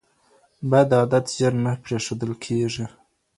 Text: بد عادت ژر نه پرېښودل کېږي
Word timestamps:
بد 0.71 0.89
عادت 0.99 1.25
ژر 1.37 1.53
نه 1.63 1.71
پرېښودل 1.83 2.31
کېږي 2.43 2.85